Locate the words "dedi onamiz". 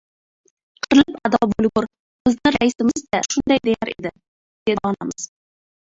4.71-5.33